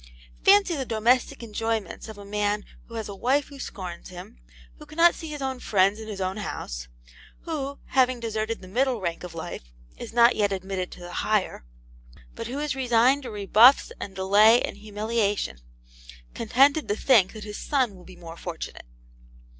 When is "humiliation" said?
14.77-15.59